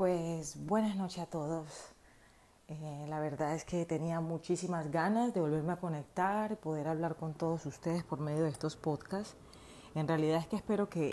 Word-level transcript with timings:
Pues 0.00 0.56
buenas 0.64 0.96
noches 0.96 1.18
a 1.18 1.26
todos. 1.26 1.68
Eh, 2.68 3.04
la 3.10 3.20
verdad 3.20 3.54
es 3.54 3.66
que 3.66 3.84
tenía 3.84 4.20
muchísimas 4.20 4.90
ganas 4.90 5.34
de 5.34 5.42
volverme 5.42 5.74
a 5.74 5.76
conectar, 5.76 6.56
poder 6.56 6.88
hablar 6.88 7.16
con 7.16 7.34
todos 7.34 7.66
ustedes 7.66 8.02
por 8.02 8.18
medio 8.18 8.44
de 8.44 8.48
estos 8.48 8.76
podcasts. 8.76 9.36
En 9.94 10.08
realidad 10.08 10.38
es 10.38 10.46
que 10.46 10.56
espero 10.56 10.88
que 10.88 11.10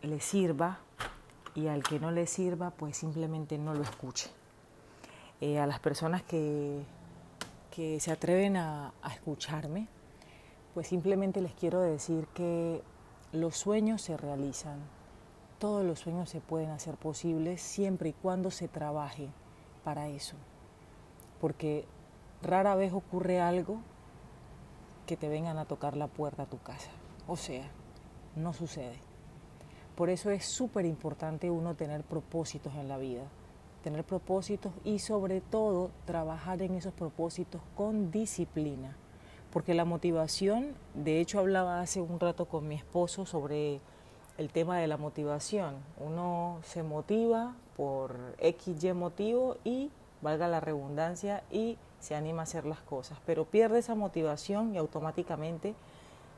les 0.00 0.24
sirva 0.24 0.78
y 1.54 1.66
al 1.66 1.82
que 1.82 2.00
no 2.00 2.10
les 2.10 2.30
sirva, 2.30 2.70
pues 2.70 2.96
simplemente 2.96 3.58
no 3.58 3.74
lo 3.74 3.82
escuche. 3.82 4.30
Eh, 5.42 5.58
a 5.58 5.66
las 5.66 5.80
personas 5.80 6.22
que, 6.22 6.86
que 7.70 8.00
se 8.00 8.12
atreven 8.12 8.56
a 8.56 8.94
escucharme, 9.12 9.88
pues 10.72 10.86
simplemente 10.86 11.42
les 11.42 11.52
quiero 11.52 11.82
decir 11.82 12.26
que 12.28 12.82
los 13.32 13.58
sueños 13.58 14.00
se 14.00 14.16
realizan, 14.16 14.78
todos 15.62 15.84
los 15.84 16.00
sueños 16.00 16.28
se 16.28 16.40
pueden 16.40 16.70
hacer 16.70 16.96
posibles 16.96 17.62
siempre 17.62 18.08
y 18.08 18.14
cuando 18.14 18.50
se 18.50 18.66
trabaje 18.66 19.28
para 19.84 20.08
eso. 20.08 20.34
Porque 21.40 21.84
rara 22.42 22.74
vez 22.74 22.92
ocurre 22.92 23.40
algo 23.40 23.78
que 25.06 25.16
te 25.16 25.28
vengan 25.28 25.58
a 25.58 25.64
tocar 25.64 25.96
la 25.96 26.08
puerta 26.08 26.42
a 26.42 26.46
tu 26.46 26.58
casa. 26.58 26.90
O 27.28 27.36
sea, 27.36 27.70
no 28.34 28.52
sucede. 28.52 28.96
Por 29.94 30.10
eso 30.10 30.30
es 30.30 30.44
súper 30.44 30.84
importante 30.84 31.48
uno 31.48 31.76
tener 31.76 32.02
propósitos 32.02 32.74
en 32.74 32.88
la 32.88 32.98
vida, 32.98 33.22
tener 33.84 34.02
propósitos 34.02 34.72
y 34.82 34.98
sobre 34.98 35.40
todo 35.40 35.92
trabajar 36.06 36.60
en 36.62 36.74
esos 36.74 36.92
propósitos 36.92 37.62
con 37.76 38.10
disciplina. 38.10 38.96
Porque 39.52 39.74
la 39.74 39.84
motivación, 39.84 40.74
de 40.94 41.20
hecho 41.20 41.38
hablaba 41.38 41.80
hace 41.80 42.00
un 42.00 42.18
rato 42.18 42.46
con 42.46 42.66
mi 42.66 42.74
esposo 42.74 43.26
sobre 43.26 43.80
el 44.38 44.50
tema 44.50 44.78
de 44.78 44.86
la 44.86 44.96
motivación. 44.96 45.76
Uno 45.98 46.58
se 46.64 46.82
motiva 46.82 47.54
por 47.76 48.16
X, 48.38 48.82
Y 48.82 48.92
motivo 48.92 49.56
y, 49.64 49.90
valga 50.20 50.48
la 50.48 50.60
redundancia, 50.60 51.42
y 51.50 51.78
se 52.00 52.14
anima 52.14 52.42
a 52.42 52.44
hacer 52.44 52.64
las 52.64 52.80
cosas. 52.80 53.18
Pero 53.26 53.44
pierde 53.44 53.78
esa 53.78 53.94
motivación 53.94 54.74
y 54.74 54.78
automáticamente 54.78 55.74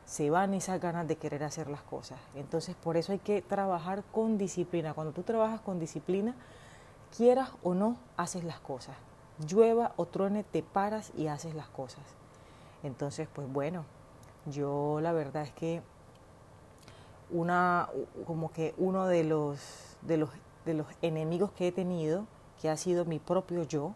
se 0.04 0.30
van 0.30 0.54
esas 0.54 0.80
ganas 0.80 1.08
de 1.08 1.16
querer 1.16 1.44
hacer 1.44 1.68
las 1.68 1.82
cosas. 1.82 2.18
Entonces, 2.34 2.74
por 2.76 2.96
eso 2.96 3.12
hay 3.12 3.18
que 3.18 3.40
trabajar 3.42 4.02
con 4.12 4.36
disciplina. 4.36 4.92
Cuando 4.92 5.12
tú 5.12 5.22
trabajas 5.22 5.60
con 5.60 5.78
disciplina, 5.78 6.34
quieras 7.16 7.50
o 7.62 7.74
no, 7.74 7.96
haces 8.16 8.44
las 8.44 8.60
cosas. 8.60 8.96
Llueva 9.48 9.92
o 9.96 10.06
truene, 10.06 10.44
te 10.44 10.62
paras 10.62 11.12
y 11.16 11.28
haces 11.28 11.54
las 11.54 11.68
cosas. 11.68 12.04
Entonces, 12.82 13.28
pues 13.32 13.50
bueno, 13.50 13.84
yo 14.46 15.00
la 15.00 15.12
verdad 15.12 15.44
es 15.44 15.52
que 15.52 15.82
una, 17.30 17.88
como 18.26 18.52
que 18.52 18.74
uno 18.76 19.06
de 19.06 19.24
los, 19.24 19.96
de, 20.02 20.16
los, 20.16 20.30
de 20.64 20.74
los 20.74 20.86
enemigos 21.02 21.52
que 21.52 21.68
he 21.68 21.72
tenido, 21.72 22.26
que 22.60 22.70
ha 22.70 22.76
sido 22.76 23.04
mi 23.04 23.18
propio 23.18 23.64
yo, 23.64 23.94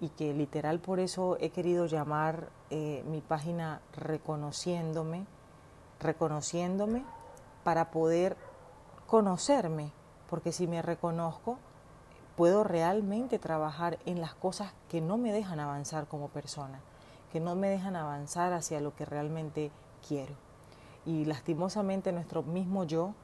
y 0.00 0.08
que 0.08 0.34
literal 0.34 0.80
por 0.80 0.98
eso 0.98 1.36
he 1.40 1.50
querido 1.50 1.86
llamar 1.86 2.48
eh, 2.70 3.04
mi 3.06 3.20
página 3.20 3.80
reconociéndome, 3.94 5.26
reconociéndome 6.00 7.04
para 7.62 7.92
poder 7.92 8.36
conocerme, 9.06 9.92
porque 10.28 10.50
si 10.50 10.66
me 10.66 10.82
reconozco, 10.82 11.58
puedo 12.36 12.64
realmente 12.64 13.38
trabajar 13.38 13.98
en 14.04 14.20
las 14.20 14.34
cosas 14.34 14.72
que 14.88 15.00
no 15.00 15.18
me 15.18 15.32
dejan 15.32 15.60
avanzar 15.60 16.08
como 16.08 16.28
persona, 16.28 16.80
que 17.30 17.38
no 17.38 17.54
me 17.54 17.68
dejan 17.68 17.94
avanzar 17.94 18.52
hacia 18.52 18.80
lo 18.80 18.96
que 18.96 19.04
realmente 19.04 19.70
quiero 20.06 20.34
y 21.04 21.24
lastimosamente 21.24 22.12
nuestro 22.12 22.42
mismo 22.42 22.84
yo 22.84 23.14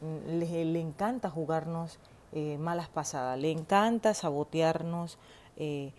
mm, 0.00 0.38
le, 0.38 0.80
encanta 0.80 1.30
jugarnos 1.30 1.98
eh, 2.32 2.58
malas 2.58 2.88
pasadas, 2.88 3.38
le 3.38 3.50
encanta 3.50 4.14
sabotearnos 4.14 5.18
eh, 5.56 5.92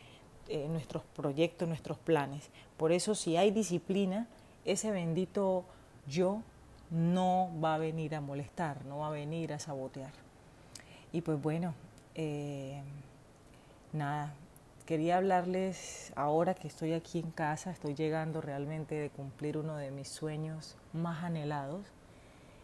eh, 0.47 0.67
nuestros 0.69 1.03
proyectos, 1.15 1.67
nuestros 1.67 1.97
planes. 1.97 2.49
Por 2.77 2.91
eso 2.91 3.15
si 3.15 3.38
hay 3.38 3.52
disciplina, 3.52 4.27
ese 4.65 4.92
bendito 4.92 5.65
yo 6.08 6.42
no 6.89 7.49
va 7.64 7.76
a 7.76 7.77
venir 7.77 8.15
a 8.15 8.21
molestar, 8.21 8.86
no 8.86 8.99
va 8.99 9.08
a 9.08 9.11
venir 9.11 9.53
a 9.53 9.59
sabotear. 9.59 10.11
Y 11.11 11.21
pues 11.21 11.42
bueno, 11.42 11.73
nada, 13.93 14.33
quería 14.87 15.17
hablarles 15.17 16.14
ahora 16.15 16.55
que 16.55 16.70
estoy 16.70 16.93
aquí 16.93 17.20
en 17.20 17.30
casa, 17.30 17.71
estoy 17.71 17.93
llegando 17.93 18.39
realmente 18.39 18.95
de 18.95 19.09
cumplir 19.09 19.58
uno 19.58 19.75
de 19.75 19.92
mis 19.92 20.08
sueños 20.08 20.77
más 20.93 21.25
anhelados. 21.25 21.86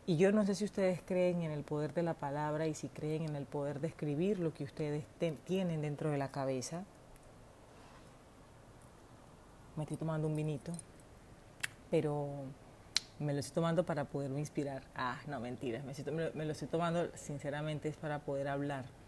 Y 0.05 0.15
yo 0.15 0.31
no 0.31 0.45
sé 0.45 0.55
si 0.55 0.63
ustedes 0.63 1.01
creen 1.05 1.41
en 1.41 1.51
el 1.51 1.63
poder 1.65 1.93
de 1.93 2.01
la 2.01 2.13
palabra 2.13 2.65
y 2.65 2.75
si 2.75 2.87
creen 2.87 3.23
en 3.23 3.35
el 3.35 3.45
poder 3.45 3.81
de 3.81 3.89
escribir 3.89 4.39
lo 4.39 4.53
que 4.53 4.63
ustedes 4.63 5.03
tienen 5.43 5.81
dentro 5.81 6.11
de 6.11 6.17
la 6.17 6.31
cabeza. 6.31 6.85
Me 9.75 9.83
estoy 9.83 9.97
tomando 9.97 10.27
un 10.27 10.35
vinito, 10.35 10.71
pero 11.91 12.29
me 13.19 13.33
lo 13.33 13.39
estoy 13.41 13.55
tomando 13.55 13.85
para 13.85 14.05
poderme 14.05 14.39
inspirar. 14.39 14.83
Ah, 14.95 15.19
no, 15.27 15.41
mentiras, 15.41 15.83
me, 15.83 16.31
me 16.31 16.45
lo 16.45 16.53
estoy 16.53 16.69
tomando 16.69 17.09
sinceramente 17.15 17.89
es 17.89 17.97
para 17.97 18.19
poder 18.19 18.47
hablar 18.47 19.02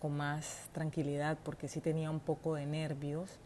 con 0.00 0.16
más 0.16 0.68
tranquilidad 0.72 1.38
porque 1.42 1.68
sí 1.68 1.80
tenía 1.80 2.10
un 2.10 2.20
poco 2.20 2.54
de 2.54 2.66
nervios 2.66 3.38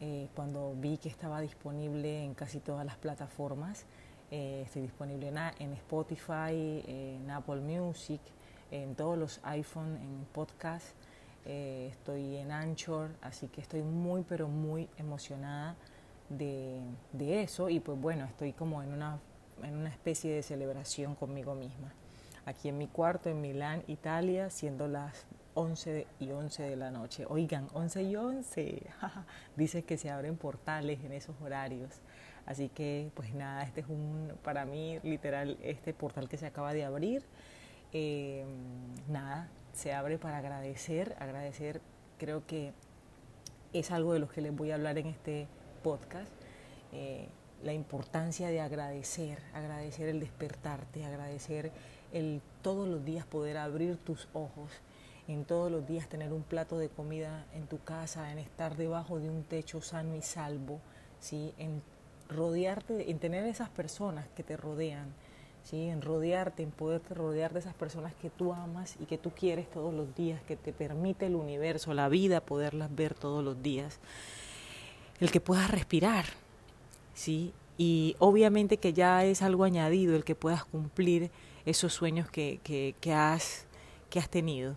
eh, 0.00 0.28
cuando 0.34 0.74
vi 0.76 0.98
que 0.98 1.08
estaba 1.08 1.40
disponible 1.40 2.24
en 2.24 2.34
casi 2.34 2.58
todas 2.58 2.84
las 2.84 2.96
plataformas. 2.96 3.86
Eh, 4.30 4.62
estoy 4.64 4.82
disponible 4.82 5.28
en, 5.28 5.38
en, 5.60 5.72
Spotify, 5.74 6.82
en 6.86 7.30
Apple 7.30 7.60
Music, 7.60 8.20
en 8.70 8.94
todos 8.94 9.16
los 9.16 9.40
iPhone, 9.44 9.96
en 9.96 10.26
podcast. 10.32 10.86
Eh, 11.44 11.88
estoy 11.90 12.36
en 12.36 12.50
Anchor, 12.50 13.10
así 13.20 13.48
que 13.48 13.60
estoy 13.60 13.82
muy, 13.82 14.22
pero 14.22 14.48
muy 14.48 14.88
emocionada 14.96 15.76
de, 16.28 16.80
de, 17.12 17.42
eso. 17.42 17.68
Y 17.68 17.78
pues 17.78 18.00
bueno, 18.00 18.24
estoy 18.24 18.52
como 18.52 18.82
en 18.82 18.92
una, 18.92 19.18
en 19.62 19.76
una 19.76 19.90
especie 19.90 20.34
de 20.34 20.42
celebración 20.42 21.14
conmigo 21.14 21.54
misma. 21.54 21.92
Aquí 22.44 22.68
en 22.68 22.78
mi 22.78 22.88
cuarto 22.88 23.28
en 23.28 23.40
Milán, 23.40 23.84
Italia, 23.86 24.50
siendo 24.50 24.88
las 24.88 25.26
11 25.54 26.06
y 26.20 26.30
11 26.30 26.62
de 26.62 26.76
la 26.76 26.90
noche. 26.90 27.24
Oigan, 27.28 27.68
11 27.72 28.02
y 28.02 28.16
11. 28.16 28.82
Dice 29.56 29.82
que 29.84 29.98
se 29.98 30.10
abren 30.10 30.36
portales 30.36 31.02
en 31.04 31.12
esos 31.12 31.34
horarios. 31.40 32.00
Así 32.46 32.68
que, 32.68 33.10
pues 33.14 33.34
nada, 33.34 33.62
este 33.62 33.82
es 33.82 33.86
un, 33.88 34.32
para 34.42 34.64
mí, 34.64 34.98
literal, 35.02 35.58
este 35.62 35.94
portal 35.94 36.28
que 36.28 36.36
se 36.36 36.46
acaba 36.46 36.72
de 36.72 36.84
abrir. 36.84 37.22
Eh, 37.92 38.44
nada, 39.08 39.48
se 39.72 39.92
abre 39.92 40.18
para 40.18 40.38
agradecer. 40.38 41.14
Agradecer, 41.18 41.80
creo 42.18 42.46
que 42.46 42.72
es 43.72 43.90
algo 43.90 44.12
de 44.12 44.18
lo 44.18 44.28
que 44.28 44.40
les 44.40 44.54
voy 44.54 44.70
a 44.70 44.74
hablar 44.74 44.98
en 44.98 45.06
este 45.06 45.46
podcast. 45.82 46.30
Eh, 46.92 47.28
la 47.62 47.72
importancia 47.72 48.48
de 48.48 48.60
agradecer, 48.60 49.38
agradecer 49.54 50.08
el 50.08 50.18
despertarte, 50.18 51.04
agradecer 51.04 51.70
el 52.12 52.42
todos 52.60 52.88
los 52.88 53.04
días 53.04 53.24
poder 53.24 53.56
abrir 53.56 53.96
tus 53.98 54.28
ojos 54.32 54.70
en 55.28 55.44
todos 55.44 55.70
los 55.70 55.86
días 55.86 56.08
tener 56.08 56.32
un 56.32 56.42
plato 56.42 56.78
de 56.78 56.88
comida 56.88 57.46
en 57.54 57.66
tu 57.66 57.78
casa, 57.82 58.32
en 58.32 58.38
estar 58.38 58.76
debajo 58.76 59.18
de 59.18 59.30
un 59.30 59.44
techo 59.44 59.80
sano 59.80 60.16
y 60.16 60.22
salvo, 60.22 60.80
¿sí? 61.20 61.54
en 61.58 61.82
rodearte, 62.28 63.10
en 63.10 63.18
tener 63.18 63.44
esas 63.46 63.68
personas 63.68 64.26
que 64.34 64.42
te 64.42 64.56
rodean, 64.56 65.14
¿sí? 65.62 65.88
en 65.88 66.02
rodearte, 66.02 66.62
en 66.62 66.70
poderte 66.70 67.14
rodear 67.14 67.52
de 67.52 67.60
esas 67.60 67.74
personas 67.74 68.14
que 68.14 68.30
tú 68.30 68.52
amas 68.52 68.96
y 69.00 69.06
que 69.06 69.18
tú 69.18 69.30
quieres 69.30 69.70
todos 69.70 69.94
los 69.94 70.14
días, 70.16 70.42
que 70.42 70.56
te 70.56 70.72
permite 70.72 71.26
el 71.26 71.36
universo, 71.36 71.94
la 71.94 72.08
vida, 72.08 72.40
poderlas 72.40 72.94
ver 72.94 73.14
todos 73.14 73.44
los 73.44 73.62
días. 73.62 74.00
El 75.20 75.30
que 75.30 75.40
puedas 75.40 75.70
respirar, 75.70 76.24
¿sí? 77.14 77.52
Y 77.78 78.16
obviamente 78.18 78.76
que 78.76 78.92
ya 78.92 79.24
es 79.24 79.40
algo 79.40 79.64
añadido 79.64 80.16
el 80.16 80.24
que 80.24 80.34
puedas 80.34 80.64
cumplir 80.64 81.30
esos 81.64 81.92
sueños 81.92 82.28
que, 82.28 82.58
que, 82.64 82.96
que 83.00 83.12
has, 83.12 83.66
que 84.10 84.18
has 84.18 84.28
tenido 84.28 84.76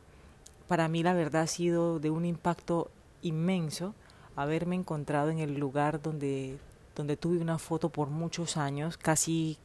para 0.67 0.87
mí 0.87 1.03
la 1.03 1.13
verdad 1.13 1.43
ha 1.43 1.47
sido 1.47 1.99
de 1.99 2.09
un 2.09 2.25
impacto 2.25 2.89
inmenso 3.21 3.93
haberme 4.35 4.75
encontrado 4.75 5.29
en 5.29 5.39
el 5.39 5.57
lugar 5.57 6.01
donde, 6.01 6.57
donde 6.95 7.17
tuve 7.17 7.37
una 7.37 7.57
foto 7.57 7.89
por 7.89 8.09
muchos 8.09 8.57
años, 8.57 8.97
casi 8.97 9.57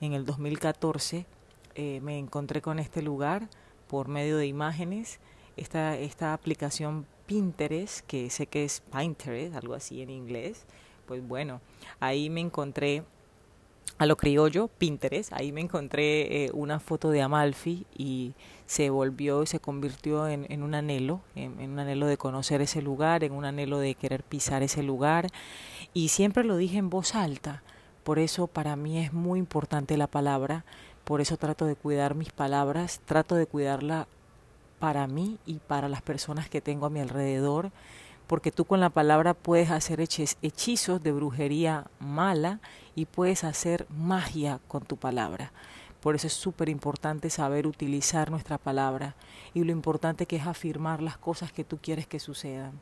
en 0.00 0.12
el 0.12 0.26
2014 0.26 1.26
eh, 1.74 2.00
me 2.02 2.18
encontré 2.18 2.60
con 2.62 2.78
este 2.78 3.02
lugar 3.02 3.48
por 3.88 4.08
medio 4.08 4.36
de 4.36 4.46
imágenes, 4.46 5.18
esta, 5.56 5.96
esta 5.96 6.32
aplicación 6.32 7.06
Pinterest, 7.26 8.04
que 8.06 8.28
sé 8.30 8.46
que 8.46 8.64
es 8.64 8.80
Pinterest, 8.80 9.54
algo 9.54 9.74
así 9.74 10.02
en 10.02 10.10
inglés, 10.10 10.66
pues 11.06 11.26
bueno, 11.26 11.60
ahí 12.00 12.30
me 12.30 12.40
encontré 12.40 13.02
a 13.96 14.06
lo 14.06 14.16
criollo, 14.16 14.68
Pinterest, 14.68 15.32
ahí 15.32 15.52
me 15.52 15.60
encontré 15.60 16.44
eh, 16.44 16.50
una 16.52 16.80
foto 16.80 17.10
de 17.10 17.22
Amalfi 17.22 17.86
y 17.96 18.32
se 18.66 18.90
volvió 18.90 19.42
y 19.42 19.46
se 19.46 19.60
convirtió 19.60 20.26
en, 20.26 20.46
en 20.50 20.62
un 20.62 20.74
anhelo, 20.74 21.20
en, 21.36 21.60
un 21.60 21.78
anhelo 21.78 22.06
de 22.06 22.16
conocer 22.16 22.60
ese 22.60 22.82
lugar, 22.82 23.22
en 23.22 23.32
un 23.32 23.44
anhelo 23.44 23.78
de 23.78 23.94
querer 23.94 24.24
pisar 24.24 24.62
ese 24.62 24.82
lugar. 24.82 25.28
Y 25.92 26.08
siempre 26.08 26.44
lo 26.44 26.56
dije 26.56 26.78
en 26.78 26.90
voz 26.90 27.14
alta, 27.14 27.62
por 28.02 28.18
eso 28.18 28.48
para 28.48 28.74
mí 28.74 28.98
es 28.98 29.12
muy 29.12 29.38
importante 29.38 29.96
la 29.96 30.08
palabra, 30.08 30.64
por 31.04 31.20
eso 31.20 31.36
trato 31.36 31.64
de 31.66 31.76
cuidar 31.76 32.14
mis 32.14 32.32
palabras, 32.32 33.00
trato 33.04 33.36
de 33.36 33.46
cuidarla 33.46 34.08
para 34.80 35.06
mí 35.06 35.38
y 35.46 35.60
para 35.60 35.88
las 35.88 36.02
personas 36.02 36.48
que 36.48 36.60
tengo 36.60 36.86
a 36.86 36.90
mi 36.90 37.00
alrededor, 37.00 37.70
porque 38.26 38.50
tú 38.50 38.64
con 38.64 38.80
la 38.80 38.90
palabra 38.90 39.34
puedes 39.34 39.70
hacer 39.70 40.00
hechizos 40.00 41.02
de 41.02 41.12
brujería 41.12 41.86
mala 41.98 42.60
y 42.94 43.06
puedes 43.06 43.44
hacer 43.44 43.86
magia 43.90 44.60
con 44.68 44.84
tu 44.84 44.96
palabra. 44.96 45.52
Por 46.00 46.14
eso 46.14 46.26
es 46.26 46.34
súper 46.34 46.68
importante 46.68 47.30
saber 47.30 47.66
utilizar 47.66 48.30
nuestra 48.30 48.58
palabra 48.58 49.14
y 49.54 49.64
lo 49.64 49.72
importante 49.72 50.26
que 50.26 50.36
es 50.36 50.46
afirmar 50.46 51.02
las 51.02 51.16
cosas 51.16 51.52
que 51.52 51.64
tú 51.64 51.78
quieres 51.78 52.06
que 52.06 52.18
sucedan. 52.18 52.72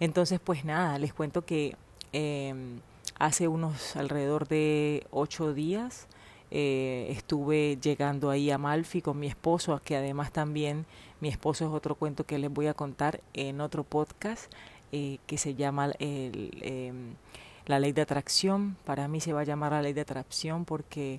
Entonces, 0.00 0.40
pues 0.42 0.64
nada, 0.64 0.98
les 0.98 1.12
cuento 1.12 1.44
que 1.44 1.76
em, 2.12 2.80
hace 3.18 3.48
unos 3.48 3.96
alrededor 3.96 4.48
de 4.48 5.06
ocho 5.10 5.52
días 5.52 6.08
eh, 6.50 7.08
estuve 7.10 7.78
llegando 7.82 8.30
ahí 8.30 8.50
a 8.50 8.58
Malfi 8.58 9.02
con 9.02 9.18
mi 9.18 9.26
esposo, 9.26 9.80
que 9.84 9.96
además 9.96 10.32
también 10.32 10.86
mi 11.20 11.28
esposo 11.28 11.66
es 11.66 11.70
otro 11.72 11.96
cuento 11.96 12.24
que 12.24 12.38
les 12.38 12.52
voy 12.52 12.66
a 12.66 12.74
contar 12.74 13.20
en 13.32 13.60
otro 13.60 13.84
podcast 13.84 14.52
eh, 14.96 15.18
que 15.26 15.38
se 15.38 15.56
llama 15.56 15.86
el, 15.98 16.56
em, 16.60 17.14
la 17.66 17.80
ley 17.80 17.90
de 17.90 18.02
atracción. 18.02 18.76
Para 18.84 19.08
mí 19.08 19.18
se 19.18 19.32
va 19.32 19.40
a 19.40 19.44
llamar 19.44 19.72
la 19.72 19.82
ley 19.82 19.92
de 19.92 20.02
atracción 20.02 20.64
porque 20.64 21.18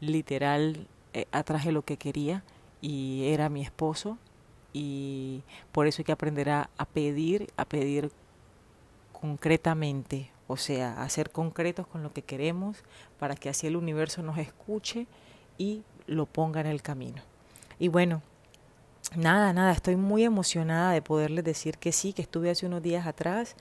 literal 0.00 0.86
eh, 1.14 1.24
atraje 1.32 1.72
lo 1.72 1.80
que 1.86 1.96
quería 1.96 2.44
y 2.82 3.28
era 3.28 3.48
mi 3.48 3.62
esposo 3.62 4.18
y 4.74 5.40
por 5.72 5.86
eso 5.86 6.02
hay 6.02 6.04
que 6.04 6.12
aprender 6.12 6.50
a, 6.50 6.68
pedir, 6.92 7.50
a 7.56 7.64
pedir 7.64 8.10
concretamente, 9.18 10.30
o 10.46 10.58
sea, 10.58 11.02
a 11.02 11.08
ser 11.08 11.30
concretos 11.30 11.86
con 11.86 12.02
lo 12.02 12.12
que 12.12 12.20
queremos 12.20 12.84
para 13.18 13.36
que 13.36 13.48
así 13.48 13.66
el 13.66 13.76
universo 13.76 14.22
nos 14.22 14.36
escuche 14.36 15.06
y 15.56 15.82
lo 16.06 16.26
ponga 16.26 16.60
en 16.60 16.66
el 16.66 16.82
camino. 16.82 17.22
Y 17.78 17.88
bueno, 17.88 18.20
nada, 19.16 19.52
nada, 19.52 19.72
estoy 19.72 19.96
muy 19.96 20.24
emocionada 20.24 20.92
de 20.92 21.02
poderles 21.02 21.44
decir 21.44 21.78
que 21.78 21.92
sí, 21.92 22.12
que 22.12 22.22
estuve 22.22 22.50
hace 22.50 22.66
unos 22.66 22.82
días 22.82 23.06
atrás 23.06 23.56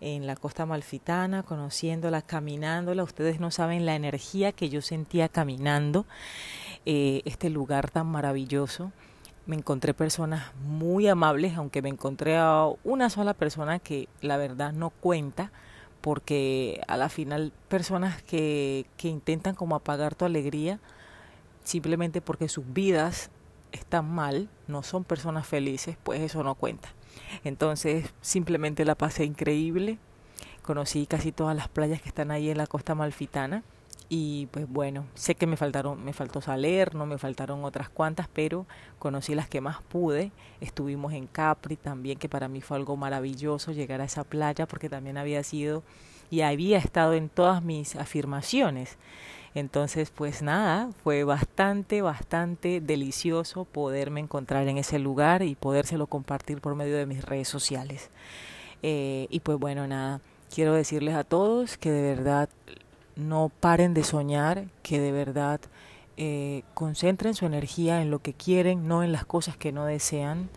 en 0.00 0.26
la 0.26 0.36
costa 0.36 0.66
malfitana, 0.66 1.42
conociéndola, 1.42 2.22
caminándola. 2.22 3.02
Ustedes 3.02 3.40
no 3.40 3.50
saben 3.50 3.86
la 3.86 3.94
energía 3.94 4.52
que 4.52 4.68
yo 4.68 4.80
sentía 4.82 5.28
caminando 5.28 6.06
eh, 6.86 7.22
este 7.24 7.50
lugar 7.50 7.90
tan 7.90 8.06
maravilloso. 8.06 8.92
Me 9.46 9.56
encontré 9.56 9.94
personas 9.94 10.52
muy 10.64 11.08
amables, 11.08 11.56
aunque 11.56 11.82
me 11.82 11.88
encontré 11.88 12.36
a 12.36 12.66
una 12.84 13.10
sola 13.10 13.34
persona 13.34 13.78
que 13.78 14.08
la 14.20 14.36
verdad 14.36 14.72
no 14.72 14.90
cuenta, 14.90 15.52
porque 16.00 16.80
a 16.88 16.96
la 16.96 17.08
final 17.08 17.52
personas 17.68 18.22
que, 18.22 18.86
que 18.96 19.08
intentan 19.08 19.54
como 19.54 19.74
apagar 19.74 20.14
tu 20.14 20.24
alegría 20.24 20.80
simplemente 21.62 22.22
porque 22.22 22.48
sus 22.48 22.64
vidas 22.72 23.30
están 23.72 24.10
mal, 24.10 24.48
no 24.66 24.82
son 24.82 25.04
personas 25.04 25.46
felices, 25.46 25.96
pues 26.02 26.20
eso 26.20 26.42
no 26.42 26.54
cuenta. 26.54 26.90
Entonces 27.44 28.12
simplemente 28.20 28.84
la 28.84 28.94
pasé 28.94 29.24
increíble, 29.24 29.98
conocí 30.62 31.06
casi 31.06 31.32
todas 31.32 31.56
las 31.56 31.68
playas 31.68 32.00
que 32.00 32.08
están 32.08 32.30
ahí 32.30 32.50
en 32.50 32.58
la 32.58 32.66
costa 32.66 32.94
malfitana 32.94 33.62
y 34.12 34.46
pues 34.46 34.68
bueno, 34.68 35.06
sé 35.14 35.36
que 35.36 35.46
me 35.46 35.56
faltaron, 35.56 36.04
me 36.04 36.12
faltó 36.12 36.40
no 36.94 37.06
me 37.06 37.16
faltaron 37.16 37.64
otras 37.64 37.88
cuantas, 37.88 38.28
pero 38.32 38.66
conocí 38.98 39.36
las 39.36 39.48
que 39.48 39.60
más 39.60 39.82
pude. 39.82 40.32
Estuvimos 40.60 41.12
en 41.12 41.28
Capri 41.28 41.76
también, 41.76 42.18
que 42.18 42.28
para 42.28 42.48
mí 42.48 42.60
fue 42.60 42.76
algo 42.76 42.96
maravilloso 42.96 43.70
llegar 43.70 44.00
a 44.00 44.04
esa 44.04 44.24
playa 44.24 44.66
porque 44.66 44.88
también 44.88 45.16
había 45.16 45.44
sido 45.44 45.84
y 46.28 46.40
había 46.40 46.78
estado 46.78 47.14
en 47.14 47.28
todas 47.28 47.62
mis 47.62 47.94
afirmaciones. 47.94 48.98
Entonces, 49.54 50.10
pues 50.10 50.42
nada, 50.42 50.90
fue 51.02 51.24
bastante, 51.24 52.02
bastante 52.02 52.80
delicioso 52.80 53.64
poderme 53.64 54.20
encontrar 54.20 54.68
en 54.68 54.78
ese 54.78 54.98
lugar 54.98 55.42
y 55.42 55.56
podérselo 55.56 56.06
compartir 56.06 56.60
por 56.60 56.76
medio 56.76 56.96
de 56.96 57.06
mis 57.06 57.24
redes 57.24 57.48
sociales. 57.48 58.10
Eh, 58.82 59.26
y 59.28 59.40
pues 59.40 59.58
bueno, 59.58 59.86
nada, 59.86 60.20
quiero 60.54 60.74
decirles 60.74 61.14
a 61.14 61.24
todos 61.24 61.76
que 61.78 61.90
de 61.90 62.14
verdad 62.14 62.48
no 63.16 63.50
paren 63.60 63.92
de 63.92 64.04
soñar, 64.04 64.66
que 64.82 65.00
de 65.00 65.12
verdad 65.12 65.60
eh, 66.16 66.62
concentren 66.74 67.34
su 67.34 67.46
energía 67.46 68.02
en 68.02 68.10
lo 68.10 68.20
que 68.20 68.34
quieren, 68.34 68.86
no 68.86 69.02
en 69.02 69.10
las 69.10 69.24
cosas 69.24 69.56
que 69.56 69.72
no 69.72 69.84
desean, 69.84 70.48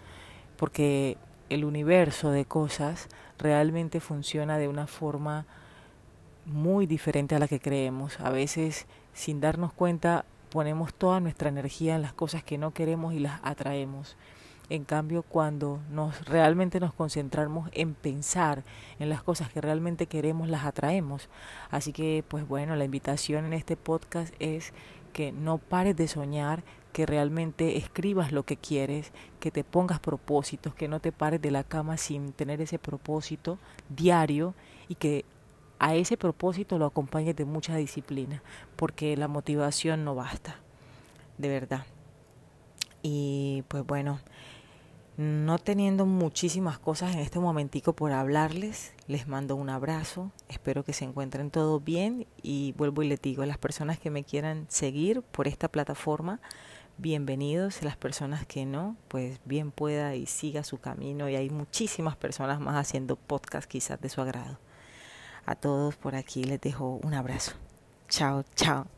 porque 0.58 1.18
el 1.50 1.66
universo 1.66 2.30
de 2.32 2.46
cosas 2.46 3.08
realmente 3.40 4.00
funciona 4.00 4.58
de 4.58 4.68
una 4.68 4.88
forma 4.88 5.46
muy 6.46 6.86
diferente 6.86 7.36
a 7.36 7.40
la 7.40 7.48
que 7.48 7.60
creemos. 7.60 8.20
A 8.20 8.30
veces, 8.30 8.86
sin 9.14 9.40
darnos 9.42 9.74
cuenta, 9.74 10.26
ponemos 10.50 10.94
toda 10.94 11.20
nuestra 11.20 11.50
energía 11.50 11.96
en 11.96 12.02
las 12.02 12.14
cosas 12.14 12.44
que 12.44 12.58
no 12.58 12.72
queremos 12.72 13.14
y 13.14 13.20
las 13.20 13.40
atraemos. 13.44 14.16
En 14.70 14.86
cambio, 14.86 15.24
cuando 15.24 15.82
nos 15.92 16.26
realmente 16.26 16.80
nos 16.80 16.94
concentramos 16.94 17.70
en 17.74 17.96
pensar 17.96 18.64
en 18.98 19.10
las 19.10 19.22
cosas 19.22 19.50
que 19.50 19.62
realmente 19.62 20.08
queremos, 20.08 20.48
las 20.48 20.66
atraemos. 20.66 21.30
Así 21.70 21.92
que, 21.92 22.24
pues 22.28 22.48
bueno, 22.48 22.76
la 22.76 22.86
invitación 22.86 23.46
en 23.46 23.54
este 23.54 23.76
podcast 23.76 24.34
es 24.40 24.74
que 25.12 25.32
no 25.32 25.58
pares 25.58 25.96
de 25.96 26.08
soñar, 26.08 26.64
que 26.94 27.06
realmente 27.06 27.78
escribas 27.78 28.32
lo 28.32 28.44
que 28.44 28.56
quieres, 28.56 29.12
que 29.40 29.52
te 29.52 29.64
pongas 29.64 30.00
propósitos, 30.00 30.76
que 30.76 30.88
no 30.88 31.00
te 31.00 31.12
pares 31.12 31.42
de 31.42 31.52
la 31.52 31.64
cama 31.64 31.98
sin 31.98 32.32
tener 32.32 32.62
ese 32.62 32.80
propósito 32.80 33.58
diario 33.90 34.54
y 34.88 34.96
que 34.96 35.26
a 35.84 35.96
ese 35.96 36.16
propósito 36.16 36.78
lo 36.78 36.86
acompañes 36.86 37.36
de 37.36 37.44
mucha 37.44 37.76
disciplina, 37.76 38.42
porque 38.78 39.18
la 39.18 39.28
motivación 39.28 40.06
no 40.06 40.16
basta, 40.16 40.56
de 41.38 41.50
verdad. 41.50 41.86
Y 43.02 43.66
pues 43.68 43.86
bueno, 43.86 44.22
no 45.18 45.58
teniendo 45.58 46.06
muchísimas 46.06 46.80
cosas 46.80 47.14
en 47.14 47.20
este 47.20 47.38
momentico 47.38 47.92
por 47.92 48.14
hablarles, 48.14 48.94
les 49.08 49.28
mando 49.28 49.58
un 49.58 49.70
abrazo, 49.70 50.32
espero 50.48 50.86
que 50.86 50.94
se 50.94 51.04
encuentren 51.04 51.52
todo 51.52 51.82
bien 51.82 52.28
y 52.42 52.72
vuelvo 52.78 53.04
y 53.04 53.10
les 53.10 53.22
digo, 53.22 53.44
a 53.44 53.46
las 53.46 53.58
personas 53.58 54.00
que 54.00 54.10
me 54.10 54.24
quieran 54.24 54.68
seguir 54.70 55.22
por 55.22 55.50
esta 55.50 55.68
plataforma, 55.68 56.40
bienvenidos, 56.98 57.84
las 57.84 57.98
personas 57.98 58.46
que 58.46 58.66
no, 58.66 58.96
pues 59.10 59.42
bien 59.44 59.72
pueda 59.72 60.16
y 60.16 60.28
siga 60.28 60.64
su 60.64 60.78
camino 60.78 61.28
y 61.28 61.36
hay 61.36 61.50
muchísimas 61.50 62.16
personas 62.16 62.62
más 62.62 62.78
haciendo 62.78 63.18
podcast 63.18 63.70
quizás 63.70 64.00
de 64.00 64.08
su 64.08 64.22
agrado. 64.22 64.60
A 65.46 65.56
todos 65.56 65.96
por 65.96 66.16
aquí 66.16 66.44
les 66.44 66.62
dejo 66.62 67.00
un 67.04 67.14
abrazo. 67.14 67.54
Chao, 68.08 68.44
chao. 68.56 68.93